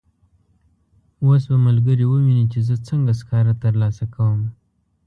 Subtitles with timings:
[1.25, 4.39] اوس به ملګري وویني چې زه څنګه سکاره ترلاسه کوم.